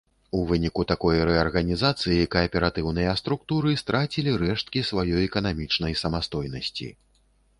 [0.37, 6.89] У выніку такой рэарганізацыі кааператыўныя структуры страцілі рэшткі сваёй эканамічнай самастойнасці.